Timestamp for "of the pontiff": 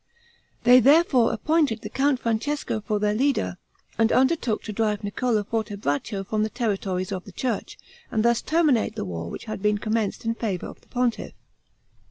10.65-11.33